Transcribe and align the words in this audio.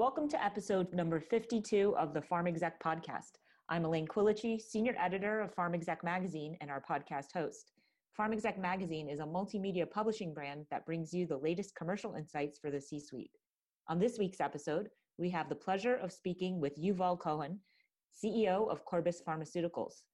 Welcome 0.00 0.30
to 0.30 0.42
episode 0.42 0.94
number 0.94 1.20
52 1.20 1.94
of 1.94 2.14
the 2.14 2.22
Pharm 2.22 2.48
Exec 2.48 2.82
podcast. 2.82 3.32
I'm 3.68 3.84
Elaine 3.84 4.06
Quilici, 4.06 4.58
senior 4.58 4.96
editor 4.98 5.40
of 5.40 5.54
Pharm 5.54 5.74
Exec 5.74 6.02
magazine 6.02 6.56
and 6.62 6.70
our 6.70 6.82
podcast 6.90 7.34
host. 7.34 7.72
Pharm 8.18 8.32
Exec 8.32 8.58
magazine 8.58 9.10
is 9.10 9.20
a 9.20 9.24
multimedia 9.24 9.84
publishing 9.90 10.32
brand 10.32 10.64
that 10.70 10.86
brings 10.86 11.12
you 11.12 11.26
the 11.26 11.36
latest 11.36 11.74
commercial 11.74 12.14
insights 12.14 12.58
for 12.58 12.70
the 12.70 12.80
C 12.80 12.98
suite. 12.98 13.36
On 13.88 13.98
this 13.98 14.18
week's 14.18 14.40
episode, 14.40 14.88
we 15.18 15.28
have 15.28 15.50
the 15.50 15.54
pleasure 15.54 15.96
of 15.96 16.12
speaking 16.12 16.58
with 16.60 16.80
Yuval 16.80 17.20
Cohen, 17.20 17.58
CEO 18.24 18.70
of 18.70 18.86
Corbus 18.86 19.22
Pharmaceuticals. 19.22 20.04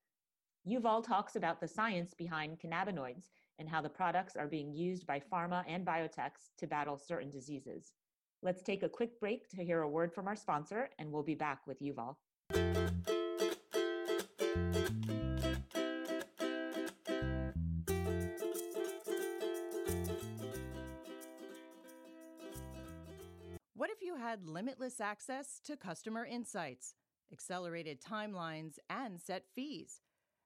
Yuval 0.68 1.06
talks 1.06 1.36
about 1.36 1.60
the 1.60 1.68
science 1.68 2.12
behind 2.12 2.58
cannabinoids 2.58 3.28
and 3.60 3.68
how 3.68 3.80
the 3.80 3.88
products 3.88 4.34
are 4.34 4.48
being 4.48 4.74
used 4.74 5.06
by 5.06 5.22
pharma 5.32 5.62
and 5.68 5.86
biotechs 5.86 6.50
to 6.58 6.66
battle 6.66 6.98
certain 6.98 7.30
diseases. 7.30 7.92
Let's 8.42 8.62
take 8.62 8.82
a 8.82 8.88
quick 8.88 9.18
break 9.18 9.48
to 9.50 9.64
hear 9.64 9.80
a 9.80 9.88
word 9.88 10.12
from 10.12 10.28
our 10.28 10.36
sponsor, 10.36 10.90
and 10.98 11.10
we'll 11.10 11.22
be 11.22 11.34
back 11.34 11.66
with 11.66 11.80
Yuval. 11.80 12.16
What 23.74 23.90
if 23.90 24.02
you 24.02 24.16
had 24.16 24.46
limitless 24.46 25.00
access 25.00 25.60
to 25.64 25.76
customer 25.76 26.24
insights, 26.24 26.94
accelerated 27.32 28.00
timelines, 28.00 28.78
and 28.90 29.20
set 29.20 29.44
fees? 29.54 30.00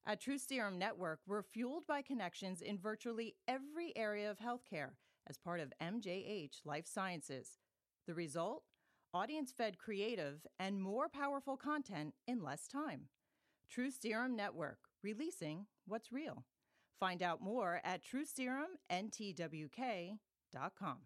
At 0.07 0.21
True 0.21 0.39
Serum 0.39 0.79
Network, 0.79 1.21
we're 1.27 1.43
fueled 1.43 1.87
by 1.87 2.03
connections 2.03 2.63
in 2.63 2.79
virtually 2.79 3.35
every 3.47 3.97
area 3.97 4.31
of 4.31 4.39
healthcare 4.39 4.91
as 5.29 5.39
part 5.39 5.61
of 5.61 5.73
MJH 5.83 6.65
Life 6.65 6.87
Sciences. 6.87 7.59
The 8.07 8.15
result? 8.15 8.63
Audience 9.13 9.53
fed 9.53 9.77
creative 9.79 10.47
and 10.59 10.81
more 10.81 11.09
powerful 11.09 11.57
content 11.57 12.15
in 12.27 12.43
less 12.43 12.67
time. 12.69 13.09
True 13.71 13.91
Serum 13.91 14.37
Network, 14.37 14.79
releasing 15.03 15.67
what's 15.87 16.13
real. 16.13 16.45
Find 16.99 17.23
out 17.23 17.43
more 17.43 17.81
at 17.85 18.03
trueserumntwk.com. 18.05 20.99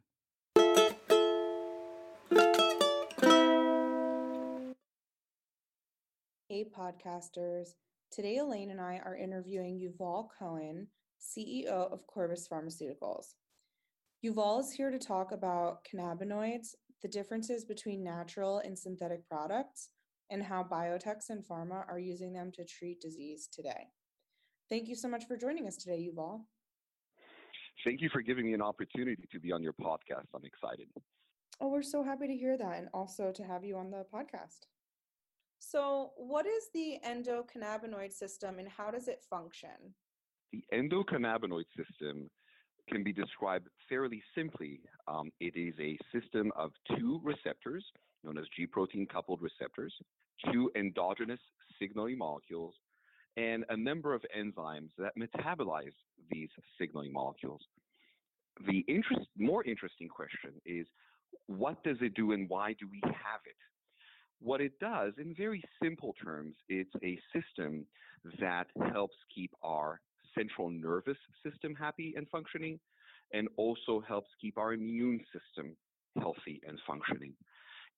Hey, 6.49 6.65
podcasters. 6.65 7.75
Today, 8.11 8.37
Elaine 8.37 8.71
and 8.71 8.81
I 8.81 9.01
are 9.05 9.17
interviewing 9.17 9.81
Yuval 9.81 10.29
Cohen, 10.39 10.87
CEO 11.21 11.93
of 11.93 12.07
Corbus 12.07 12.49
Pharmaceuticals. 12.49 13.35
Yuval 14.25 14.59
is 14.59 14.73
here 14.73 14.91
to 14.91 14.99
talk 14.99 15.33
about 15.33 15.85
cannabinoids, 15.85 16.77
the 17.03 17.09
differences 17.09 17.63
between 17.63 18.03
natural 18.03 18.59
and 18.61 18.79
synthetic 18.79 19.29
products, 19.29 19.91
and 20.31 20.43
how 20.43 20.65
biotechs 20.65 21.29
and 21.29 21.45
pharma 21.45 21.85
are 21.91 21.99
using 21.99 22.33
them 22.33 22.51
to 22.53 22.65
treat 22.65 23.03
disease 23.03 23.51
today. 23.53 23.89
Thank 24.71 24.89
you 24.89 24.95
so 24.95 25.09
much 25.09 25.27
for 25.27 25.37
joining 25.37 25.67
us 25.67 25.77
today, 25.77 26.09
Yuval. 26.09 26.41
Thank 27.85 28.01
you 28.01 28.09
for 28.09 28.23
giving 28.23 28.47
me 28.47 28.55
an 28.55 28.63
opportunity 28.63 29.29
to 29.31 29.39
be 29.39 29.53
on 29.53 29.63
your 29.63 29.75
podcast. 29.75 30.29
I'm 30.35 30.45
excited. 30.45 30.89
Oh, 31.61 31.69
we're 31.69 31.83
so 31.83 32.03
happy 32.03 32.27
to 32.27 32.35
hear 32.35 32.57
that 32.57 32.79
and 32.79 32.89
also 32.95 33.31
to 33.31 33.45
have 33.45 33.63
you 33.63 33.77
on 33.77 33.91
the 33.91 34.07
podcast. 34.13 34.69
So, 35.59 36.13
what 36.17 36.47
is 36.47 36.69
the 36.73 36.99
endocannabinoid 37.07 38.15
system 38.15 38.59
and 38.59 38.69
how 38.71 38.91
does 38.91 39.07
it 39.07 39.23
function? 39.29 39.95
The 40.51 40.65
endocannabinoid 40.73 41.67
system 41.77 42.31
can 42.89 43.03
be 43.03 43.13
described 43.13 43.69
fairly 43.89 44.23
simply. 44.35 44.81
Um, 45.09 45.31
it 45.41 45.57
is 45.57 45.75
a 45.81 45.99
system 46.13 46.53
of 46.57 46.73
two 46.97 47.21
receptors, 47.23 47.85
known 48.23 48.39
as 48.39 48.45
G 48.57 48.67
protein 48.67 49.07
coupled 49.07 49.41
receptors, 49.43 49.95
two 50.53 50.71
endogenous 50.77 51.41
signaling 51.79 52.19
molecules, 52.19 52.75
and 53.37 53.65
a 53.69 53.77
number 53.77 54.15
of 54.15 54.23
enzymes 54.37 54.91
that 54.99 55.13
metabolize 55.19 55.95
these 56.31 56.49
signaling 56.79 57.13
molecules. 57.13 57.61
The 58.67 58.85
interest, 58.87 59.27
more 59.37 59.65
interesting 59.65 60.09
question 60.09 60.53
is 60.65 60.87
what 61.47 61.83
does 61.83 61.97
it 62.01 62.15
do 62.15 62.33
and 62.33 62.49
why 62.49 62.75
do 62.79 62.87
we 62.91 63.01
have 63.05 63.41
it? 63.45 63.57
What 64.41 64.61
it 64.61 64.79
does, 64.79 65.15
in 65.19 65.35
very 65.35 65.63
simple 65.83 66.15
terms, 66.23 66.55
it's 66.69 66.93
a 67.03 67.19
system 67.33 67.87
that 68.41 68.67
helps 68.93 69.17
keep 69.35 69.51
our 69.63 70.01
central 70.37 70.71
nervous 70.71 71.17
system 71.43 71.75
happy 71.75 72.15
and 72.17 72.29
functioning, 72.29 72.79
and 73.33 73.49
also 73.57 74.03
helps 74.07 74.29
keep 74.41 74.59
our 74.59 74.73
immune 74.73 75.21
system 75.33 75.77
healthy 76.19 76.61
and 76.67 76.79
functioning. 76.87 77.35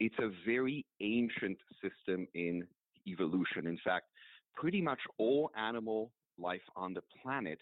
It's 0.00 0.18
a 0.18 0.30
very 0.46 0.84
ancient 1.00 1.58
system 1.82 2.26
in 2.34 2.66
evolution. 3.06 3.66
In 3.66 3.78
fact, 3.84 4.06
pretty 4.54 4.80
much 4.80 5.00
all 5.18 5.50
animal 5.56 6.10
life 6.38 6.62
on 6.74 6.94
the 6.94 7.02
planet, 7.22 7.58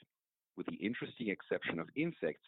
with 0.56 0.66
the 0.66 0.76
interesting 0.76 1.28
exception 1.28 1.78
of 1.78 1.88
insects, 1.96 2.46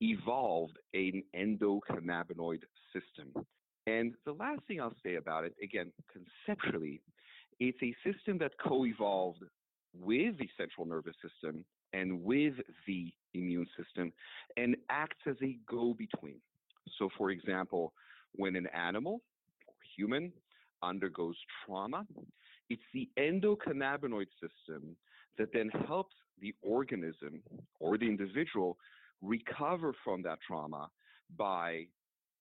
evolved 0.00 0.78
an 0.94 1.22
endocannabinoid 1.36 2.62
system. 2.92 3.44
And 3.86 4.14
the 4.24 4.32
last 4.32 4.60
thing 4.68 4.80
I'll 4.80 4.94
say 5.04 5.16
about 5.16 5.44
it, 5.44 5.54
again, 5.62 5.92
conceptually, 6.12 7.00
it's 7.58 7.78
a 7.82 7.94
system 8.04 8.38
that 8.38 8.52
co 8.64 8.86
evolved 8.86 9.42
with 9.94 10.38
the 10.38 10.48
central 10.56 10.86
nervous 10.86 11.14
system 11.22 11.64
and 11.92 12.22
with 12.22 12.54
the 12.86 13.12
immune 13.34 13.66
system 13.76 14.12
and 14.56 14.76
acts 14.90 15.18
as 15.26 15.36
a 15.42 15.56
go 15.68 15.94
between. 15.94 16.40
So, 16.98 17.08
for 17.16 17.30
example, 17.30 17.92
when 18.34 18.56
an 18.56 18.66
animal 18.74 19.22
or 19.66 19.74
human 19.96 20.32
undergoes 20.82 21.36
trauma, 21.64 22.06
it's 22.70 22.82
the 22.92 23.08
endocannabinoid 23.18 24.28
system 24.40 24.96
that 25.38 25.52
then 25.52 25.70
helps 25.86 26.14
the 26.40 26.54
organism 26.62 27.42
or 27.80 27.96
the 27.96 28.06
individual 28.06 28.76
recover 29.22 29.92
from 30.04 30.22
that 30.22 30.38
trauma 30.46 30.88
by 31.36 31.86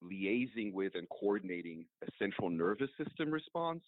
liaising 0.03 0.74
with 0.74 0.94
and 0.96 1.08
coordinating 1.09 1.85
a 2.03 2.08
central 2.19 2.50
nervous 2.50 2.90
system 2.97 3.31
response 3.31 3.84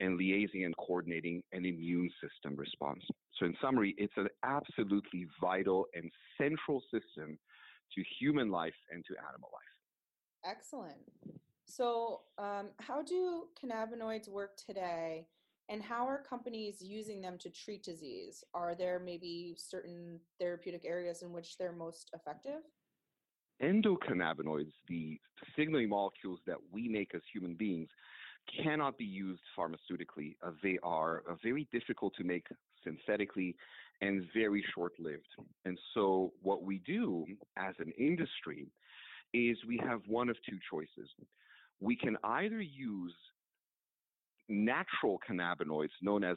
and 0.00 0.18
liaising 0.18 0.64
and 0.64 0.76
coordinating 0.76 1.42
an 1.52 1.64
immune 1.64 2.10
system 2.20 2.56
response. 2.56 3.02
So, 3.38 3.46
in 3.46 3.54
summary, 3.60 3.94
it's 3.98 4.12
an 4.16 4.28
absolutely 4.42 5.26
vital 5.40 5.86
and 5.94 6.10
central 6.38 6.82
system 6.90 7.38
to 7.94 8.04
human 8.18 8.50
life 8.50 8.74
and 8.90 9.04
to 9.06 9.14
animal 9.28 9.50
life. 9.52 10.52
Excellent. 10.56 10.98
So, 11.64 12.20
um, 12.38 12.68
how 12.78 13.02
do 13.02 13.48
cannabinoids 13.60 14.28
work 14.28 14.56
today, 14.56 15.26
and 15.68 15.82
how 15.82 16.06
are 16.06 16.22
companies 16.22 16.80
using 16.80 17.20
them 17.20 17.38
to 17.38 17.50
treat 17.50 17.82
disease? 17.82 18.44
Are 18.54 18.74
there 18.74 19.00
maybe 19.04 19.54
certain 19.58 20.20
therapeutic 20.38 20.84
areas 20.84 21.22
in 21.22 21.32
which 21.32 21.58
they're 21.58 21.72
most 21.72 22.10
effective? 22.14 22.62
Endocannabinoids, 23.62 24.72
the 24.88 25.18
signaling 25.56 25.88
molecules 25.88 26.40
that 26.46 26.56
we 26.72 26.88
make 26.88 27.14
as 27.14 27.22
human 27.32 27.54
beings, 27.54 27.88
cannot 28.62 28.96
be 28.96 29.04
used 29.04 29.42
pharmaceutically. 29.58 30.36
Uh, 30.42 30.50
they 30.62 30.78
are 30.82 31.22
uh, 31.28 31.34
very 31.42 31.66
difficult 31.72 32.14
to 32.16 32.24
make 32.24 32.46
synthetically 32.84 33.56
and 34.00 34.26
very 34.34 34.64
short 34.74 34.92
lived. 34.98 35.26
And 35.64 35.78
so, 35.94 36.32
what 36.42 36.62
we 36.62 36.80
do 36.86 37.24
as 37.56 37.74
an 37.78 37.92
industry 37.98 38.68
is 39.32 39.56
we 39.66 39.80
have 39.84 40.00
one 40.06 40.28
of 40.28 40.36
two 40.48 40.58
choices. 40.70 41.10
We 41.80 41.96
can 41.96 42.16
either 42.22 42.60
use 42.60 43.14
natural 44.48 45.18
cannabinoids 45.28 45.90
known 46.02 46.24
as 46.24 46.36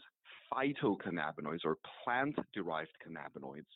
phytocannabinoids 0.52 1.64
or 1.64 1.78
plant 2.04 2.36
derived 2.54 2.90
cannabinoids 3.06 3.68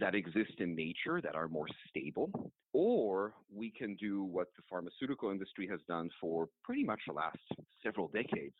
that 0.00 0.14
exist 0.14 0.52
in 0.58 0.74
nature 0.74 1.20
that 1.22 1.34
are 1.34 1.48
more 1.48 1.66
stable, 1.88 2.52
or 2.72 3.34
we 3.52 3.70
can 3.70 3.96
do 3.96 4.22
what 4.22 4.48
the 4.56 4.62
pharmaceutical 4.68 5.30
industry 5.30 5.66
has 5.66 5.80
done 5.88 6.08
for 6.20 6.48
pretty 6.64 6.84
much 6.84 7.00
the 7.06 7.12
last 7.12 7.38
several 7.82 8.08
decades, 8.08 8.54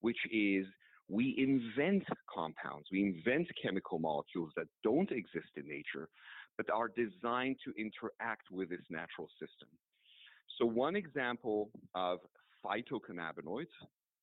which 0.00 0.18
is 0.30 0.66
we 1.08 1.34
invent 1.36 2.04
compounds, 2.32 2.88
we 2.90 3.02
invent 3.02 3.48
chemical 3.62 3.98
molecules 3.98 4.50
that 4.56 4.66
don't 4.82 5.10
exist 5.10 5.50
in 5.56 5.68
nature, 5.68 6.08
but 6.56 6.70
are 6.70 6.88
designed 6.88 7.56
to 7.64 7.72
interact 7.78 8.50
with 8.50 8.70
this 8.70 8.84
natural 8.90 9.28
system. 9.38 9.68
So, 10.58 10.66
one 10.66 10.96
example 10.96 11.70
of 11.94 12.18
phytocannabinoids 12.64 13.66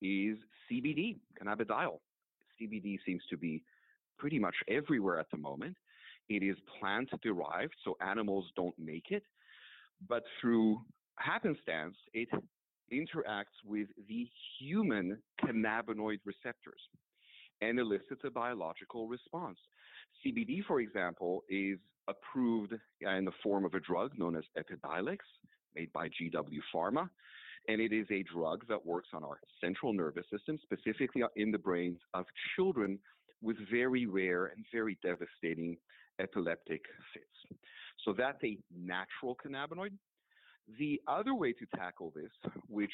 is 0.02 0.38
CBD, 0.70 1.18
cannabidiol. 1.40 1.98
CBD 2.60 2.98
seems 3.04 3.22
to 3.30 3.36
be 3.36 3.62
pretty 4.18 4.38
much 4.38 4.54
everywhere 4.68 5.18
at 5.18 5.30
the 5.30 5.38
moment. 5.38 5.76
It 6.30 6.44
is 6.44 6.56
plant 6.78 7.10
derived, 7.22 7.74
so 7.84 7.96
animals 8.00 8.46
don't 8.54 8.78
make 8.78 9.10
it, 9.10 9.24
but 10.08 10.22
through 10.40 10.80
happenstance, 11.16 11.96
it 12.14 12.28
interacts 12.92 13.58
with 13.66 13.88
the 14.08 14.28
human 14.58 15.18
cannabinoid 15.44 16.20
receptors 16.24 16.80
and 17.60 17.80
elicits 17.80 18.22
a 18.24 18.30
biological 18.30 19.08
response. 19.08 19.58
CBD, 20.24 20.64
for 20.64 20.80
example, 20.80 21.42
is 21.48 21.78
approved 22.08 22.74
in 23.00 23.24
the 23.24 23.32
form 23.42 23.64
of 23.64 23.74
a 23.74 23.80
drug 23.80 24.16
known 24.16 24.36
as 24.36 24.44
Epidiolex, 24.56 25.18
made 25.74 25.92
by 25.92 26.08
GW 26.08 26.58
Pharma. 26.74 27.10
And 27.68 27.80
it 27.80 27.92
is 27.92 28.06
a 28.10 28.22
drug 28.22 28.66
that 28.68 28.86
works 28.86 29.08
on 29.12 29.22
our 29.24 29.38
central 29.60 29.92
nervous 29.92 30.24
system, 30.32 30.58
specifically 30.62 31.22
in 31.36 31.50
the 31.50 31.58
brains 31.58 31.98
of 32.14 32.24
children 32.56 32.98
with 33.42 33.56
very 33.70 34.06
rare 34.06 34.46
and 34.46 34.64
very 34.72 34.98
devastating 35.02 35.76
epileptic 36.20 36.82
fits. 37.12 37.58
So 38.04 38.12
that's 38.16 38.42
a 38.44 38.58
natural 38.74 39.36
cannabinoid. 39.44 39.92
The 40.78 41.00
other 41.08 41.34
way 41.34 41.52
to 41.52 41.66
tackle 41.76 42.12
this, 42.14 42.52
which 42.68 42.92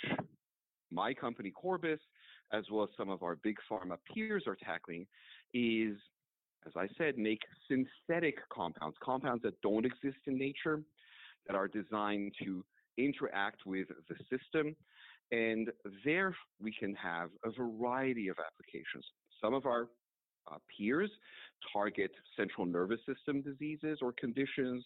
my 0.90 1.12
company 1.12 1.52
Corbus, 1.52 1.98
as 2.52 2.64
well 2.70 2.84
as 2.84 2.90
some 2.96 3.10
of 3.10 3.22
our 3.22 3.36
big 3.36 3.56
pharma 3.70 3.96
peers 4.12 4.44
are 4.46 4.56
tackling, 4.56 5.06
is, 5.52 5.96
as 6.66 6.72
I 6.76 6.88
said, 6.96 7.18
make 7.18 7.40
synthetic 7.68 8.36
compounds, 8.52 8.96
compounds 9.02 9.42
that 9.42 9.60
don't 9.62 9.84
exist 9.84 10.18
in 10.26 10.38
nature, 10.38 10.82
that 11.46 11.56
are 11.56 11.68
designed 11.68 12.32
to 12.42 12.64
interact 12.98 13.66
with 13.66 13.88
the 14.08 14.16
system. 14.30 14.74
And 15.32 15.70
there 16.04 16.34
we 16.60 16.72
can 16.72 16.94
have 16.94 17.30
a 17.44 17.50
variety 17.50 18.28
of 18.28 18.36
applications. 18.38 19.04
Some 19.42 19.54
of 19.54 19.66
our 19.66 19.88
uh, 20.50 20.56
peers 20.76 21.10
target 21.72 22.10
central 22.36 22.66
nervous 22.66 23.00
system 23.06 23.42
diseases 23.42 23.98
or 24.02 24.12
conditions. 24.12 24.84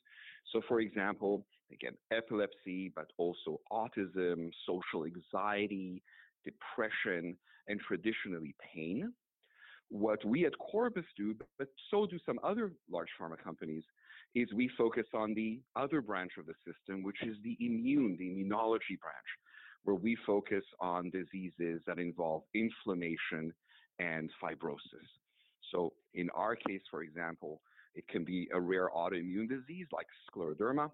So, 0.53 0.61
for 0.69 0.81
example, 0.81 1.45
again, 1.73 1.95
epilepsy, 2.11 2.93
but 2.95 3.07
also 3.19 3.61
autism, 3.73 4.51
social 4.67 5.05
anxiety, 5.05 6.03
depression, 6.45 7.37
and 7.69 7.81
traditionally 7.81 8.55
pain. 8.75 9.13
What 9.89 10.25
we 10.25 10.47
at 10.47 10.53
Corbus 10.73 11.05
do, 11.17 11.35
but 11.59 11.69
so 11.91 12.07
do 12.07 12.19
some 12.25 12.39
other 12.45 12.73
large 12.91 13.09
pharma 13.21 13.43
companies, 13.43 13.83
is 14.35 14.49
we 14.55 14.71
focus 14.79 15.07
on 15.15 15.35
the 15.35 15.61
other 15.75 16.01
branch 16.01 16.33
of 16.39 16.47
the 16.47 16.55
system, 16.65 17.03
which 17.03 17.21
is 17.23 17.37
the 17.43 17.57
immune, 17.61 18.17
the 18.17 18.27
immunology 18.27 18.97
branch, 19.01 19.31
where 19.83 19.97
we 19.97 20.17
focus 20.25 20.63
on 20.81 21.11
diseases 21.11 21.83
that 21.87 21.99
involve 21.99 22.43
inflammation 22.55 23.53
and 23.99 24.31
fibrosis. 24.43 25.20
So 25.71 25.93
in 26.15 26.31
our 26.31 26.57
case, 26.57 26.83
for 26.91 27.03
example, 27.03 27.61
it 27.95 28.07
can 28.09 28.25
be 28.25 28.49
a 28.53 28.61
rare 28.61 28.89
autoimmune 28.91 29.49
disease 29.49 29.87
like 29.93 30.07
scleroderma. 30.31 30.91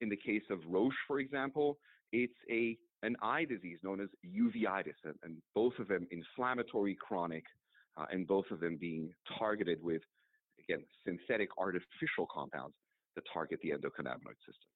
In 0.00 0.08
the 0.08 0.16
case 0.16 0.42
of 0.50 0.58
Roche, 0.68 0.94
for 1.06 1.20
example, 1.20 1.78
it's 2.12 2.36
a 2.50 2.78
an 3.02 3.16
eye 3.22 3.44
disease 3.44 3.78
known 3.82 4.00
as 4.00 4.08
uveitis, 4.24 4.96
and, 5.04 5.14
and 5.22 5.36
both 5.54 5.74
of 5.78 5.86
them 5.86 6.06
inflammatory, 6.10 6.96
chronic, 6.98 7.44
uh, 7.96 8.06
and 8.10 8.26
both 8.26 8.46
of 8.50 8.58
them 8.58 8.76
being 8.80 9.12
targeted 9.38 9.82
with, 9.82 10.02
again, 10.58 10.82
synthetic 11.04 11.48
artificial 11.58 12.26
compounds 12.32 12.74
that 13.14 13.24
target 13.32 13.60
the 13.62 13.70
endocannabinoid 13.70 14.40
system. 14.44 14.68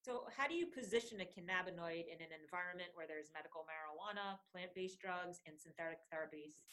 So, 0.00 0.24
how 0.34 0.48
do 0.48 0.54
you 0.54 0.66
position 0.66 1.20
a 1.20 1.28
cannabinoid 1.28 2.08
in 2.08 2.18
an 2.24 2.32
environment 2.32 2.90
where 2.94 3.06
there's 3.06 3.28
medical 3.34 3.66
marijuana, 3.68 4.40
plant 4.52 4.74
based 4.74 4.98
drugs, 4.98 5.40
and 5.46 5.58
synthetic 5.58 5.98
therapies? 6.08 6.64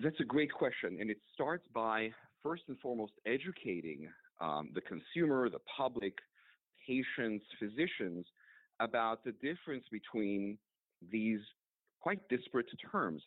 That's 0.00 0.20
a 0.20 0.24
great 0.24 0.52
question. 0.52 0.98
And 1.00 1.10
it 1.10 1.18
starts 1.34 1.64
by 1.74 2.10
first 2.42 2.64
and 2.68 2.78
foremost 2.80 3.12
educating 3.26 4.08
um, 4.40 4.70
the 4.74 4.82
consumer, 4.82 5.48
the 5.48 5.60
public, 5.76 6.14
patients, 6.86 7.44
physicians 7.58 8.26
about 8.80 9.24
the 9.24 9.32
difference 9.32 9.84
between 9.90 10.58
these 11.10 11.40
quite 12.00 12.20
disparate 12.28 12.66
terms. 12.92 13.22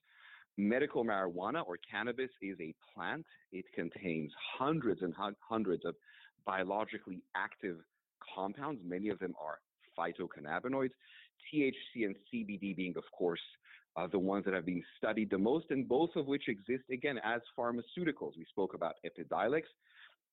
Medical 0.58 1.04
marijuana 1.04 1.66
or 1.66 1.78
cannabis 1.90 2.30
is 2.42 2.58
a 2.60 2.74
plant. 2.94 3.26
It 3.52 3.66
contains 3.74 4.32
hundreds 4.58 5.02
and 5.02 5.14
hundreds 5.40 5.86
of 5.86 5.96
biologically 6.46 7.22
active 7.36 7.78
compounds. 8.36 8.82
Many 8.86 9.10
of 9.10 9.20
them 9.20 9.34
are 9.42 9.60
phytocannabinoids. 9.98 10.92
THC 11.54 12.06
and 12.06 12.16
CBD 12.32 12.76
being, 12.76 12.94
of 12.98 13.04
course, 13.18 13.40
uh, 14.00 14.08
the 14.08 14.20
ones 14.20 14.46
that 14.46 14.54
have 14.54 14.66
been 14.66 14.84
studied 14.98 15.30
the 15.30 15.38
most, 15.38 15.66
and 15.72 15.88
both 15.88 16.12
of 16.16 16.28
which 16.28 16.48
exist 16.48 16.84
again 16.92 17.20
as 17.24 17.42
pharmaceuticals. 17.58 18.38
We 18.38 18.46
spoke 18.50 18.74
about 18.74 18.96
Epidiolex, 19.06 19.64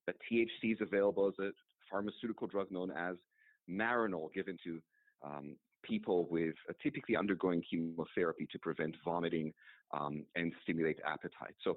but 0.07 0.17
THC 0.31 0.73
is 0.73 0.79
available 0.81 1.29
as 1.29 1.35
a 1.39 1.51
pharmaceutical 1.91 2.47
drug 2.47 2.71
known 2.71 2.91
as 2.93 3.17
Marinol, 3.69 4.33
given 4.33 4.57
to 4.65 4.81
um, 5.25 5.57
people 5.83 6.29
with 6.31 6.55
uh, 6.69 6.73
typically 6.83 7.17
undergoing 7.17 7.63
chemotherapy 7.69 8.47
to 8.53 8.59
prevent 8.59 8.95
vomiting 9.05 9.53
um, 9.99 10.25
and 10.37 10.53
stimulate 10.63 10.99
appetite. 11.07 11.55
So, 11.65 11.77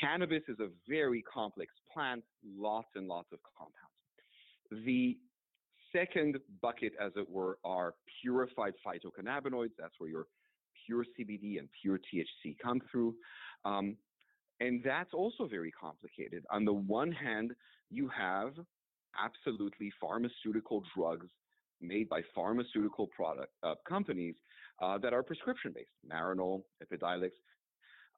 cannabis 0.00 0.42
is 0.48 0.60
a 0.60 0.68
very 0.88 1.22
complex 1.22 1.72
plant, 1.92 2.22
lots 2.56 2.88
and 2.94 3.08
lots 3.08 3.28
of 3.32 3.38
compounds. 3.56 4.84
The 4.86 5.16
second 5.92 6.38
bucket, 6.62 6.92
as 7.00 7.12
it 7.16 7.28
were, 7.28 7.58
are 7.64 7.94
purified 8.22 8.74
phytocannabinoids. 8.86 9.70
That's 9.78 9.94
where 9.98 10.10
your 10.10 10.26
pure 10.84 11.04
CBD 11.18 11.58
and 11.58 11.68
pure 11.80 11.98
THC 11.98 12.56
come 12.62 12.80
through. 12.90 13.14
Um, 13.64 13.96
and 14.60 14.82
that's 14.84 15.12
also 15.12 15.46
very 15.46 15.72
complicated. 15.72 16.44
On 16.50 16.64
the 16.64 16.72
one 16.72 17.12
hand, 17.12 17.52
you 17.90 18.08
have 18.08 18.52
absolutely 19.18 19.92
pharmaceutical 20.00 20.82
drugs 20.96 21.26
made 21.80 22.08
by 22.08 22.22
pharmaceutical 22.34 23.08
product 23.08 23.52
uh, 23.62 23.74
companies 23.88 24.34
uh, 24.82 24.98
that 24.98 25.12
are 25.12 25.22
prescription 25.22 25.72
based, 25.74 25.90
Marinol, 26.10 26.62
Epidiolex. 26.82 27.30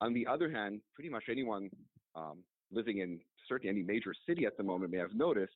On 0.01 0.13
the 0.13 0.27
other 0.27 0.51
hand, 0.51 0.81
pretty 0.95 1.11
much 1.11 1.25
anyone 1.31 1.71
um, 2.15 2.39
living 2.71 2.99
in 2.99 3.19
certainly 3.49 3.71
any 3.71 3.83
major 3.83 4.15
city 4.27 4.47
at 4.47 4.57
the 4.57 4.63
moment 4.63 4.93
may 4.93 4.99
have 4.99 5.15
noticed, 5.15 5.55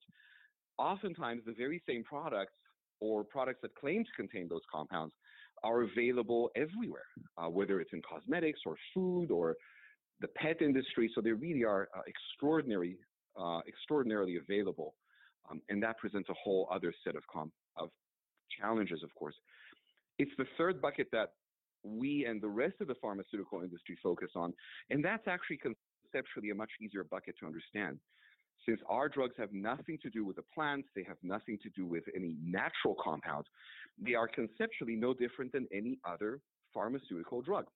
oftentimes 0.79 1.43
the 1.47 1.53
very 1.53 1.83
same 1.87 2.03
products 2.05 2.53
or 3.01 3.25
products 3.25 3.61
that 3.63 3.75
claim 3.75 4.05
to 4.05 4.11
contain 4.17 4.49
those 4.49 4.63
compounds 4.73 5.15
are 5.63 5.83
available 5.83 6.51
everywhere, 6.57 7.07
uh, 7.39 7.49
whether 7.49 7.81
it's 7.81 7.93
in 7.93 8.03
cosmetics 8.03 8.61
or 8.67 8.77
food 8.95 9.31
or 9.31 9.57
the 10.21 10.29
pet 10.29 10.61
industry. 10.63 11.11
So 11.15 11.21
they 11.21 11.33
really 11.33 11.65
are 11.65 11.89
uh, 11.97 12.01
extraordinary, 12.07 12.97
uh, 13.39 13.61
extraordinarily 13.67 14.37
available, 14.37 14.95
um, 15.51 15.61
and 15.69 15.83
that 15.83 15.99
presents 15.99 16.29
a 16.29 16.35
whole 16.35 16.69
other 16.71 16.93
set 17.05 17.17
of 17.17 17.23
com- 17.33 17.53
of 17.77 17.91
challenges, 18.61 19.03
of 19.03 19.15
course. 19.15 19.35
It's 20.19 20.33
the 20.37 20.47
third 20.59 20.83
bucket 20.83 21.09
that 21.13 21.33
we 21.83 22.27
and 22.27 22.43
the 22.43 22.49
rest 22.49 22.75
of 22.81 22.89
the 22.89 22.97
pharmaceutical 22.97 23.63
industry 23.63 23.97
focus 24.03 24.31
on, 24.37 24.53
and 24.91 25.05
that's 25.05 25.27
actually 25.27 25.59
conceptually 25.59 26.51
a 26.51 26.55
much 26.55 26.71
easier 26.81 27.05
bucket 27.05 27.37
to 27.41 27.47
understand. 27.47 27.99
Since 28.67 28.81
our 28.89 29.09
drugs 29.09 29.35
have 29.39 29.53
nothing 29.53 29.99
to 30.03 30.11
do 30.11 30.25
with 30.25 30.37
the 30.37 30.45
plants, 30.55 30.89
they 30.95 31.05
have 31.05 31.17
nothing 31.23 31.59
to 31.63 31.71
do 31.71 31.87
with 31.87 32.05
any 32.15 32.37
natural 32.43 32.95
compounds, 33.03 33.49
they 33.99 34.15
are 34.15 34.29
conceptually 34.29 34.97
no 34.97 35.15
different 35.15 35.53
than 35.53 35.67
any 35.73 35.99
other 36.05 36.41
pharmaceutical 36.73 37.43
drug. 37.43 37.67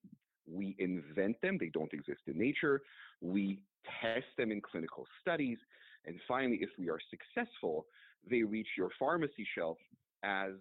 We 0.46 0.76
invent 0.78 1.40
them, 1.42 1.56
they 1.58 1.70
don't 1.72 1.92
exist 1.92 2.20
in 2.26 2.38
nature. 2.38 2.82
We 3.20 3.60
test 4.02 4.26
them 4.36 4.52
in 4.52 4.60
clinical 4.60 5.06
studies. 5.20 5.58
And 6.04 6.20
finally, 6.28 6.58
if 6.60 6.68
we 6.78 6.90
are 6.90 6.98
successful, 7.08 7.86
they 8.28 8.42
reach 8.42 8.68
your 8.76 8.90
pharmacy 8.98 9.46
shelf 9.56 9.78
as 10.22 10.52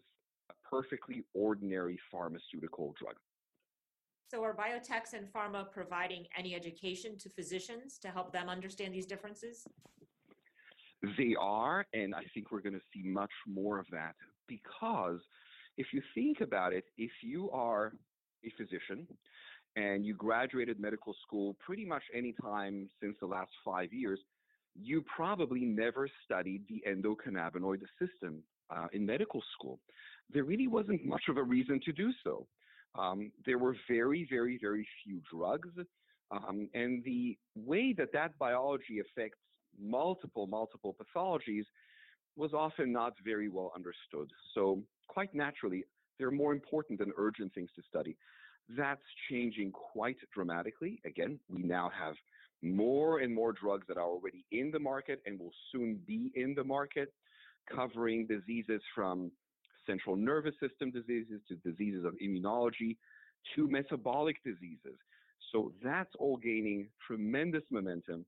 a 0.49 0.53
perfectly 0.69 1.23
ordinary 1.33 1.99
pharmaceutical 2.11 2.95
drug. 2.99 3.15
So, 4.31 4.41
are 4.43 4.55
biotechs 4.55 5.13
and 5.13 5.31
pharma 5.31 5.69
providing 5.69 6.25
any 6.35 6.55
education 6.55 7.17
to 7.19 7.29
physicians 7.29 7.99
to 7.99 8.07
help 8.07 8.31
them 8.31 8.49
understand 8.49 8.93
these 8.93 9.05
differences? 9.05 9.67
They 11.17 11.35
are, 11.39 11.85
and 11.93 12.15
I 12.15 12.23
think 12.33 12.51
we're 12.51 12.61
going 12.61 12.75
to 12.75 12.81
see 12.93 13.03
much 13.03 13.31
more 13.45 13.77
of 13.77 13.85
that 13.91 14.15
because 14.47 15.19
if 15.77 15.87
you 15.91 16.01
think 16.15 16.41
about 16.41 16.71
it, 16.73 16.85
if 16.97 17.11
you 17.21 17.49
are 17.51 17.93
a 18.45 18.49
physician 18.57 19.07
and 19.75 20.05
you 20.05 20.13
graduated 20.13 20.79
medical 20.79 21.13
school 21.25 21.55
pretty 21.65 21.83
much 21.83 22.03
any 22.15 22.33
time 22.41 22.89
since 23.01 23.15
the 23.19 23.25
last 23.25 23.51
five 23.65 23.91
years, 23.91 24.19
you 24.75 25.03
probably 25.15 25.61
never 25.61 26.09
studied 26.23 26.63
the 26.69 26.81
endocannabinoid 26.89 27.81
system 27.99 28.41
uh, 28.69 28.87
in 28.93 29.05
medical 29.05 29.41
school. 29.53 29.79
There 30.33 30.43
really 30.43 30.67
wasn't 30.67 31.05
much 31.05 31.23
of 31.29 31.37
a 31.37 31.43
reason 31.43 31.79
to 31.85 31.91
do 31.91 32.11
so. 32.23 32.47
Um, 32.97 33.31
there 33.45 33.57
were 33.57 33.75
very, 33.89 34.27
very, 34.29 34.57
very 34.61 34.87
few 35.03 35.21
drugs. 35.31 35.69
Um, 36.31 36.69
and 36.73 37.03
the 37.03 37.37
way 37.55 37.93
that 37.97 38.13
that 38.13 38.37
biology 38.39 38.99
affects 38.99 39.37
multiple, 39.79 40.47
multiple 40.47 40.95
pathologies 40.95 41.65
was 42.35 42.53
often 42.53 42.91
not 42.91 43.13
very 43.23 43.49
well 43.49 43.71
understood. 43.75 44.29
So, 44.53 44.81
quite 45.07 45.33
naturally, 45.35 45.83
they're 46.17 46.31
more 46.31 46.53
important 46.53 46.99
than 46.99 47.11
urgent 47.17 47.53
things 47.53 47.69
to 47.75 47.81
study. 47.87 48.17
That's 48.69 49.01
changing 49.29 49.71
quite 49.71 50.17
dramatically. 50.33 50.99
Again, 51.05 51.39
we 51.49 51.63
now 51.63 51.91
have 51.97 52.15
more 52.61 53.19
and 53.19 53.33
more 53.33 53.51
drugs 53.51 53.85
that 53.87 53.97
are 53.97 54.07
already 54.07 54.45
in 54.51 54.71
the 54.71 54.79
market 54.79 55.21
and 55.25 55.37
will 55.39 55.51
soon 55.71 55.99
be 56.07 56.31
in 56.35 56.55
the 56.55 56.63
market, 56.63 57.13
covering 57.73 58.25
diseases 58.25 58.81
from 58.95 59.31
central 59.85 60.15
nervous 60.15 60.53
system 60.61 60.91
diseases 60.91 61.41
to 61.47 61.55
diseases 61.55 62.05
of 62.05 62.13
immunology 62.23 62.95
to 63.55 63.67
metabolic 63.67 64.41
diseases. 64.43 64.97
So 65.51 65.73
that's 65.83 66.09
all 66.19 66.37
gaining 66.37 66.87
tremendous 67.05 67.63
momentum. 67.69 68.25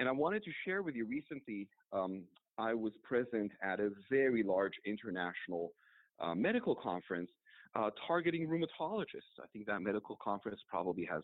And 0.00 0.08
I 0.08 0.12
wanted 0.12 0.42
to 0.44 0.50
share 0.64 0.82
with 0.82 0.96
you 0.96 1.04
recently, 1.04 1.68
um, 1.92 2.22
I 2.56 2.72
was 2.72 2.94
present 3.04 3.52
at 3.62 3.80
a 3.80 3.90
very 4.10 4.42
large 4.42 4.72
international 4.86 5.72
uh, 6.18 6.34
medical 6.34 6.74
conference 6.74 7.30
uh, 7.76 7.90
targeting 8.06 8.48
rheumatologists. 8.48 9.38
I 9.38 9.46
think 9.52 9.66
that 9.66 9.80
medical 9.82 10.16
conference 10.16 10.58
probably 10.70 11.04
has 11.04 11.22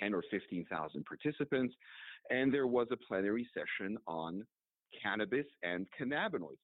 10 0.00 0.12
or 0.12 0.24
15,000 0.28 1.04
participants, 1.06 1.74
and 2.28 2.52
there 2.52 2.66
was 2.66 2.88
a 2.90 2.96
plenary 2.96 3.48
session 3.54 3.96
on 4.08 4.44
cannabis 5.00 5.46
and 5.62 5.86
cannabinoids. 5.98 6.58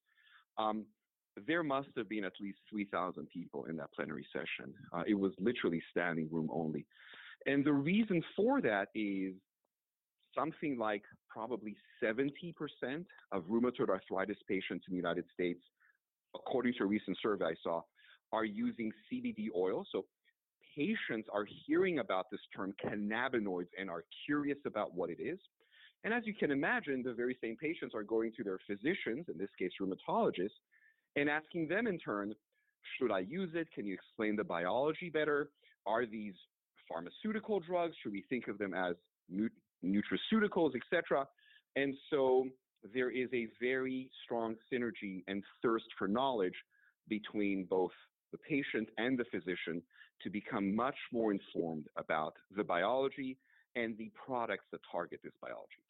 Um, 0.57 0.85
there 1.47 1.63
must 1.63 1.87
have 1.95 2.09
been 2.09 2.25
at 2.25 2.33
least 2.41 2.59
3,000 2.69 3.25
people 3.29 3.65
in 3.65 3.77
that 3.77 3.91
plenary 3.95 4.27
session. 4.33 4.73
Uh, 4.91 5.03
it 5.07 5.15
was 5.15 5.31
literally 5.39 5.81
standing 5.91 6.27
room 6.29 6.49
only. 6.51 6.85
And 7.45 7.63
the 7.63 7.73
reason 7.73 8.21
for 8.35 8.59
that 8.61 8.89
is 8.93 9.33
something 10.35 10.77
like 10.77 11.03
probably 11.29 11.75
70% 12.03 12.53
of 13.31 13.43
rheumatoid 13.43 13.89
arthritis 13.89 14.37
patients 14.47 14.85
in 14.87 14.91
the 14.91 14.97
United 14.97 15.25
States, 15.33 15.61
according 16.35 16.73
to 16.77 16.83
a 16.83 16.87
recent 16.87 17.17
survey 17.21 17.45
I 17.45 17.53
saw, 17.63 17.81
are 18.31 18.45
using 18.45 18.91
CBD 19.11 19.47
oil. 19.55 19.85
So 19.91 20.05
patients 20.75 21.27
are 21.33 21.45
hearing 21.65 21.99
about 21.99 22.25
this 22.31 22.41
term 22.55 22.73
cannabinoids 22.83 23.69
and 23.79 23.89
are 23.89 24.03
curious 24.25 24.57
about 24.65 24.93
what 24.95 25.09
it 25.09 25.19
is. 25.19 25.39
And 26.03 26.13
as 26.13 26.23
you 26.25 26.33
can 26.33 26.51
imagine, 26.51 27.01
the 27.03 27.13
very 27.13 27.37
same 27.41 27.55
patients 27.55 27.93
are 27.95 28.03
going 28.03 28.33
to 28.37 28.43
their 28.43 28.59
physicians, 28.67 29.25
in 29.31 29.37
this 29.37 29.49
case 29.57 29.71
rheumatologists, 29.81 30.49
and 31.15 31.29
asking 31.29 31.67
them 31.67 31.87
in 31.87 31.97
turn, 31.97 32.33
should 32.97 33.11
I 33.11 33.19
use 33.19 33.51
it? 33.53 33.67
Can 33.73 33.85
you 33.85 33.93
explain 33.93 34.35
the 34.35 34.43
biology 34.43 35.09
better? 35.09 35.49
Are 35.85 36.05
these 36.05 36.33
pharmaceutical 36.89 37.59
drugs? 37.59 37.95
Should 38.01 38.11
we 38.11 38.25
think 38.29 38.47
of 38.47 38.57
them 38.57 38.73
as 38.73 38.95
nutraceuticals, 39.83 40.71
etc.? 40.75 41.27
And 41.75 41.93
so 42.09 42.45
there 42.93 43.09
is 43.09 43.29
a 43.33 43.47
very 43.61 44.09
strong 44.23 44.55
synergy 44.71 45.23
and 45.27 45.43
thirst 45.61 45.85
for 45.97 46.07
knowledge 46.07 46.55
between 47.07 47.65
both 47.69 47.91
the 48.31 48.37
patient 48.37 48.89
and 48.97 49.17
the 49.17 49.25
physician 49.25 49.81
to 50.21 50.29
become 50.29 50.75
much 50.75 50.95
more 51.11 51.31
informed 51.31 51.87
about 51.97 52.33
the 52.55 52.63
biology 52.63 53.37
and 53.75 53.97
the 53.97 54.11
products 54.25 54.65
that 54.71 54.81
target 54.91 55.19
this 55.23 55.33
biology. 55.41 55.83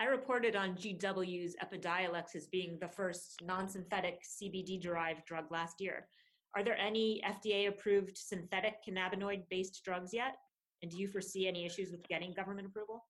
I 0.00 0.06
reported 0.06 0.56
on 0.56 0.74
GW's 0.74 1.54
Epidiolex 1.62 2.34
as 2.34 2.48
being 2.48 2.78
the 2.80 2.88
first 2.88 3.40
non 3.44 3.68
synthetic 3.68 4.22
CBD 4.24 4.80
derived 4.80 5.24
drug 5.26 5.44
last 5.50 5.80
year. 5.80 6.08
Are 6.56 6.64
there 6.64 6.76
any 6.76 7.22
FDA 7.24 7.68
approved 7.68 8.18
synthetic 8.18 8.74
cannabinoid 8.86 9.44
based 9.48 9.82
drugs 9.84 10.12
yet? 10.12 10.36
And 10.82 10.90
do 10.90 10.98
you 10.98 11.08
foresee 11.08 11.46
any 11.46 11.64
issues 11.64 11.90
with 11.90 12.06
getting 12.08 12.32
government 12.32 12.66
approval? 12.66 13.04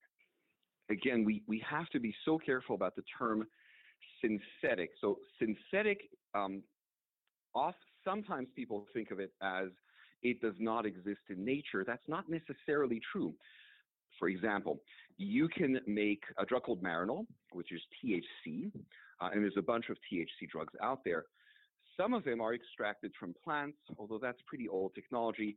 Again, 0.91 1.25
we, 1.25 1.43
we 1.49 1.63
have 1.69 1.89
to 1.91 2.01
be 2.01 2.15
so 2.25 2.39
careful 2.39 2.75
about 2.75 2.95
the 2.97 3.03
term 3.19 3.47
synthetic. 4.21 4.91
So, 5.01 5.19
synthetic, 5.39 6.01
um, 6.35 6.63
off, 7.55 7.75
sometimes 8.05 8.49
people 8.55 8.87
think 8.93 9.11
of 9.11 9.21
it 9.21 9.33
as 9.43 9.69
it 10.23 10.41
does 10.41 10.55
not 10.59 10.87
exist 10.87 11.21
in 11.31 11.45
nature. 11.45 11.85
That's 11.87 12.07
not 12.09 12.25
necessarily 12.29 13.01
true. 13.11 13.33
For 14.19 14.29
example, 14.29 14.81
you 15.17 15.49
can 15.49 15.81
make 15.87 16.23
a 16.39 16.45
drug 16.45 16.65
called 16.65 16.83
Marinol, 16.83 17.27
which 17.53 17.73
is 17.73 17.81
THC, 18.05 18.71
uh, 19.21 19.31
and 19.33 19.43
there's 19.43 19.57
a 19.57 19.63
bunch 19.63 19.89
of 19.89 19.97
THC 20.13 20.49
drugs 20.51 20.75
out 20.83 21.01
there. 21.05 21.25
Some 21.97 22.15
of 22.15 22.25
them 22.25 22.41
are 22.41 22.55
extracted 22.55 23.13
from 23.19 23.35
plants, 23.43 23.79
although 23.99 24.19
that's 24.21 24.39
pretty 24.47 24.69
old 24.69 24.95
technology. 24.95 25.57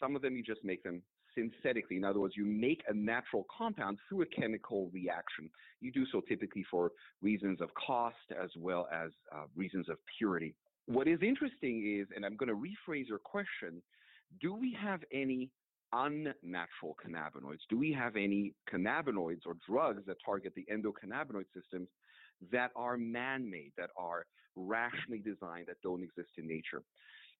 Some 0.00 0.16
of 0.16 0.22
them 0.22 0.36
you 0.36 0.42
just 0.42 0.64
make 0.64 0.82
them 0.82 1.02
synthetically. 1.34 1.96
In 1.96 2.04
other 2.04 2.20
words, 2.20 2.34
you 2.36 2.44
make 2.44 2.82
a 2.88 2.94
natural 2.94 3.46
compound 3.56 3.98
through 4.08 4.22
a 4.22 4.26
chemical 4.26 4.90
reaction. 4.92 5.50
You 5.80 5.92
do 5.92 6.04
so 6.10 6.20
typically 6.20 6.64
for 6.70 6.92
reasons 7.22 7.60
of 7.60 7.68
cost 7.74 8.16
as 8.30 8.50
well 8.56 8.88
as 8.92 9.10
uh, 9.34 9.44
reasons 9.56 9.88
of 9.88 9.96
purity. 10.18 10.54
What 10.86 11.08
is 11.08 11.20
interesting 11.22 11.98
is, 12.00 12.08
and 12.14 12.24
I'm 12.24 12.36
going 12.36 12.48
to 12.48 12.54
rephrase 12.54 13.08
your 13.08 13.18
question, 13.18 13.82
do 14.40 14.54
we 14.54 14.76
have 14.80 15.00
any 15.12 15.50
unnatural 15.92 16.96
cannabinoids? 17.04 17.60
Do 17.70 17.78
we 17.78 17.92
have 17.92 18.16
any 18.16 18.52
cannabinoids 18.72 19.46
or 19.46 19.56
drugs 19.66 20.02
that 20.06 20.16
target 20.24 20.52
the 20.54 20.66
endocannabinoid 20.72 21.46
systems 21.54 21.88
that 22.50 22.70
are 22.74 22.96
man 22.96 23.48
made, 23.48 23.72
that 23.78 23.90
are 23.96 24.26
rationally 24.56 25.20
designed, 25.20 25.66
that 25.68 25.76
don't 25.82 26.02
exist 26.02 26.30
in 26.36 26.46
nature? 26.46 26.82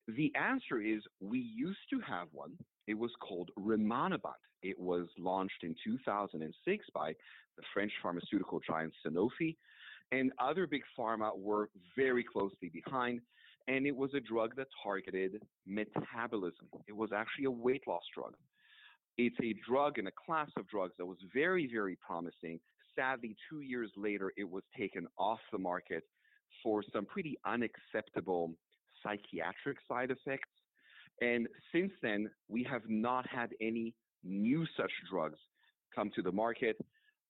The 0.09 0.33
answer 0.35 0.81
is 0.81 1.03
we 1.21 1.39
used 1.39 1.79
to 1.91 2.01
have 2.01 2.29
one. 2.33 2.53
It 2.87 2.95
was 2.95 3.11
called 3.21 3.51
Rimonabant. 3.59 4.41
It 4.63 4.79
was 4.79 5.07
launched 5.19 5.63
in 5.63 5.75
2006 5.83 6.87
by 6.95 7.15
the 7.57 7.63
French 7.73 7.93
pharmaceutical 8.03 8.61
giant 8.67 8.93
Sanofi, 9.07 9.57
and 10.13 10.33
other 10.39 10.67
big 10.67 10.83
pharma 10.99 11.37
were 11.39 11.71
very 11.97 12.25
closely 12.25 12.71
behind 12.73 13.21
and 13.69 13.87
it 13.87 13.97
was 13.97 14.11
a 14.15 14.21
drug 14.21 14.55
that 14.57 14.67
targeted 14.83 15.41
metabolism. 15.67 16.69
It 16.87 16.97
was 16.97 17.11
actually 17.15 17.47
a 17.47 17.51
weight 17.51 17.83
loss 17.87 18.03
drug. 18.15 18.35
It's 19.17 19.37
a 19.43 19.55
drug 19.67 19.99
and 19.99 20.09
a 20.09 20.13
class 20.13 20.51
of 20.59 20.69
drugs 20.69 20.95
that 20.99 21.07
was 21.07 21.19
very, 21.33 21.69
very 21.73 21.97
promising. 21.97 22.61
Sadly, 22.97 23.37
two 23.49 23.61
years 23.61 23.91
later, 23.97 24.33
it 24.37 24.49
was 24.49 24.63
taken 24.77 25.07
off 25.19 25.39
the 25.53 25.59
market 25.59 26.05
for 26.63 26.83
some 26.93 27.07
pretty 27.07 27.39
unacceptable 27.47 28.53
psychiatric 29.05 29.79
side 29.89 30.11
effects. 30.11 30.49
And 31.21 31.47
since 31.73 31.93
then, 32.03 32.31
we 32.49 32.65
have 32.65 32.83
not 32.89 33.29
had 33.29 33.51
any 33.61 33.95
new 34.25 34.67
such 34.77 34.91
drugs 35.11 35.39
come 35.95 36.11
to 36.17 36.23
the 36.23 36.33
market. 36.33 36.77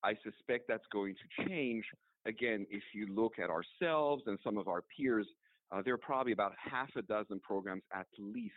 I 0.03 0.15
suspect 0.23 0.67
that's 0.69 0.87
going 0.93 1.15
to 1.15 1.49
change. 1.49 1.85
Again, 2.27 2.67
if 2.71 2.83
you 2.95 3.07
look 3.15 3.35
at 3.39 3.51
ourselves 3.51 4.23
and 4.27 4.39
some 4.43 4.57
of 4.57 4.69
our 4.69 4.83
peers, 4.97 5.27
uh, 5.71 5.83
there 5.85 5.95
are 5.95 5.99
probably 5.99 6.33
about 6.33 6.53
half 6.59 6.89
a 6.97 7.03
dozen 7.03 7.41
programs 7.41 7.83
at 7.93 8.07
least 8.19 8.55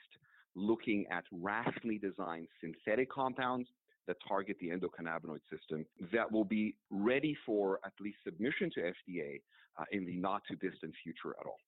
looking 0.56 1.06
at 1.12 1.24
rationally 1.32 1.98
designed 1.98 2.48
synthetic 2.62 3.12
compounds 3.12 3.68
that 4.08 4.18
target 4.28 4.58
the 4.60 4.70
endocannabinoid 4.70 5.42
system 5.52 5.86
that 6.14 6.32
will 6.32 6.46
be 6.46 6.76
ready 6.90 7.36
for 7.46 7.80
at 7.86 7.92
least 8.00 8.18
submission 8.24 8.72
to 8.74 8.80
FDA 8.80 9.42
uh, 9.78 9.84
in 9.92 10.06
the 10.06 10.16
not 10.16 10.42
too 10.50 10.56
distant 10.56 10.94
future 11.04 11.36
at 11.40 11.46
all. 11.46 11.60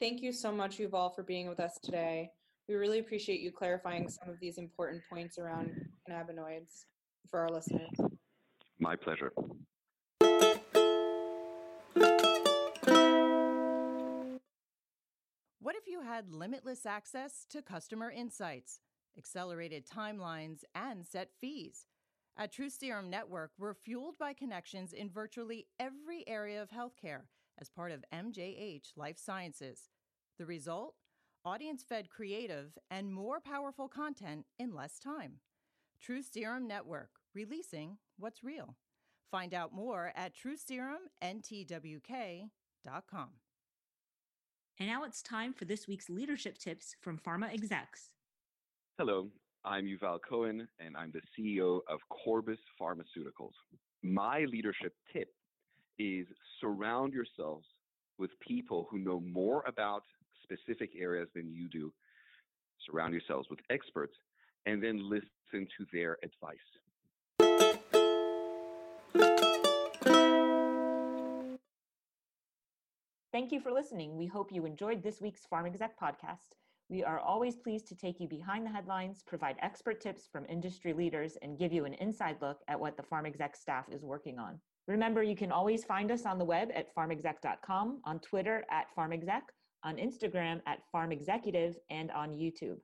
Thank 0.00 0.22
you 0.22 0.30
so 0.30 0.52
much, 0.52 0.78
Yuval, 0.78 1.12
for 1.12 1.24
being 1.24 1.48
with 1.48 1.58
us 1.58 1.76
today. 1.82 2.30
We 2.68 2.76
really 2.76 3.00
appreciate 3.00 3.40
you 3.40 3.50
clarifying 3.50 4.08
some 4.08 4.28
of 4.28 4.38
these 4.40 4.56
important 4.56 5.02
points 5.10 5.38
around 5.38 5.72
cannabinoids 6.08 6.84
for 7.28 7.40
our 7.40 7.48
listeners. 7.48 7.90
My 8.78 8.94
pleasure. 8.94 9.32
What 15.60 15.74
if 15.74 15.88
you 15.88 16.02
had 16.02 16.30
limitless 16.30 16.86
access 16.86 17.44
to 17.50 17.60
customer 17.60 18.12
insights, 18.12 18.78
accelerated 19.16 19.84
timelines, 19.84 20.60
and 20.76 21.04
set 21.04 21.30
fees? 21.40 21.86
At 22.36 22.52
True 22.52 22.70
Serum 22.70 23.10
Network, 23.10 23.50
we're 23.58 23.74
fueled 23.74 24.16
by 24.16 24.32
connections 24.32 24.92
in 24.92 25.10
virtually 25.10 25.66
every 25.80 26.22
area 26.28 26.62
of 26.62 26.70
healthcare 26.70 27.22
as 27.60 27.70
part 27.70 27.92
of 27.92 28.04
MJH 28.12 28.96
Life 28.96 29.18
Sciences. 29.18 29.88
The 30.38 30.46
result? 30.46 30.94
Audience 31.44 31.82
fed 31.82 32.08
creative 32.10 32.78
and 32.90 33.12
more 33.12 33.40
powerful 33.40 33.88
content 33.88 34.44
in 34.58 34.74
less 34.74 34.98
time. 34.98 35.40
True 36.00 36.22
Serum 36.22 36.66
Network, 36.66 37.10
releasing 37.34 37.98
what's 38.18 38.44
real. 38.44 38.76
Find 39.30 39.54
out 39.54 39.74
more 39.74 40.12
at 40.16 40.34
trueserumntwk.com. 40.34 43.28
And 44.80 44.88
now 44.88 45.04
it's 45.04 45.22
time 45.22 45.52
for 45.52 45.64
this 45.64 45.88
week's 45.88 46.08
leadership 46.08 46.56
tips 46.58 46.94
from 47.00 47.18
pharma 47.18 47.52
execs. 47.52 48.14
Hello, 48.96 49.28
I'm 49.64 49.86
Yuval 49.86 50.20
Cohen, 50.28 50.68
and 50.78 50.96
I'm 50.96 51.12
the 51.12 51.20
CEO 51.36 51.80
of 51.88 51.98
Corbus 52.10 52.58
Pharmaceuticals. 52.80 53.54
My 54.02 54.44
leadership 54.44 54.94
tip 55.12 55.28
is 55.98 56.26
surround 56.60 57.12
yourselves 57.12 57.66
with 58.18 58.30
people 58.40 58.86
who 58.90 58.98
know 58.98 59.20
more 59.20 59.62
about 59.66 60.04
specific 60.42 60.90
areas 60.98 61.28
than 61.34 61.52
you 61.52 61.68
do. 61.68 61.92
Surround 62.86 63.12
yourselves 63.12 63.48
with 63.50 63.60
experts 63.70 64.14
and 64.66 64.82
then 64.82 65.08
listen 65.08 65.66
to 65.76 65.86
their 65.92 66.16
advice. 66.22 66.58
Thank 73.30 73.52
you 73.52 73.60
for 73.60 73.70
listening. 73.70 74.16
We 74.16 74.26
hope 74.26 74.50
you 74.50 74.64
enjoyed 74.64 75.02
this 75.02 75.20
week's 75.20 75.46
Pharm 75.50 75.66
Exec 75.66 75.98
podcast. 75.98 76.56
We 76.88 77.04
are 77.04 77.20
always 77.20 77.56
pleased 77.56 77.86
to 77.88 77.94
take 77.94 78.18
you 78.18 78.26
behind 78.26 78.64
the 78.64 78.70
headlines, 78.70 79.22
provide 79.22 79.56
expert 79.60 80.00
tips 80.00 80.26
from 80.30 80.46
industry 80.48 80.92
leaders, 80.92 81.36
and 81.42 81.58
give 81.58 81.72
you 81.72 81.84
an 81.84 81.94
inside 81.94 82.38
look 82.40 82.60
at 82.68 82.80
what 82.80 82.96
the 82.96 83.02
Pharm 83.02 83.26
Exec 83.26 83.54
staff 83.54 83.84
is 83.90 84.02
working 84.02 84.38
on. 84.38 84.58
Remember, 84.88 85.22
you 85.22 85.36
can 85.36 85.52
always 85.52 85.84
find 85.84 86.10
us 86.10 86.24
on 86.24 86.38
the 86.38 86.44
web 86.44 86.70
at 86.74 86.92
pharmexec.com, 86.96 88.00
on 88.04 88.18
Twitter 88.20 88.64
at 88.70 88.86
pharmexec, 88.96 89.42
on 89.84 89.96
Instagram 89.96 90.60
at 90.66 90.78
pharmexecutive, 90.92 91.74
and 91.90 92.10
on 92.10 92.30
YouTube. 92.30 92.78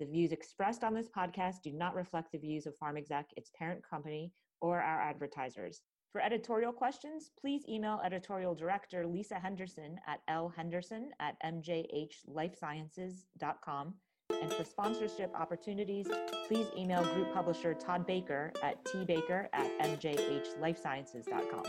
The 0.00 0.06
views 0.06 0.32
expressed 0.32 0.82
on 0.82 0.94
this 0.94 1.10
podcast 1.14 1.56
do 1.62 1.72
not 1.72 1.94
reflect 1.94 2.32
the 2.32 2.38
views 2.38 2.66
of 2.66 2.74
PharmExec, 2.82 3.24
its 3.36 3.50
parent 3.58 3.82
company, 3.88 4.32
or 4.62 4.80
our 4.80 5.02
advertisers. 5.02 5.82
For 6.12 6.22
editorial 6.22 6.72
questions, 6.72 7.30
please 7.38 7.62
email 7.68 8.00
editorial 8.02 8.54
director 8.54 9.06
Lisa 9.06 9.34
Henderson 9.34 10.00
at 10.08 10.20
lhenderson 10.26 11.10
at 11.20 11.36
mjhlifesciences.com. 11.44 13.94
And 14.42 14.52
for 14.52 14.64
sponsorship 14.64 15.34
opportunities, 15.34 16.06
please 16.46 16.66
email 16.76 17.02
group 17.14 17.32
publisher 17.34 17.74
Todd 17.74 18.06
Baker 18.06 18.52
at 18.62 18.84
tbaker 18.84 19.48
at 19.52 19.66
mjhlifesciences.com. 19.80 21.64